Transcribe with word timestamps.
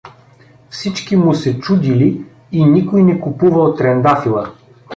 Всички 0.69 1.15
му 1.15 1.33
се 1.33 1.59
чудили 1.59 2.25
и 2.51 2.65
никой 2.65 3.03
не 3.03 3.19
купувал 3.19 3.75
трендафила. 3.75 4.53